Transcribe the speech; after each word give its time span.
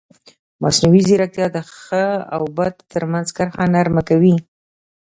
مصنوعي 0.63 1.01
ځیرکتیا 1.07 1.47
د 1.55 1.57
ښه 1.75 2.05
او 2.35 2.43
بد 2.57 2.73
ترمنځ 2.91 3.27
کرښه 3.37 3.65
نرمه 3.73 4.01
کوي. 4.09 4.35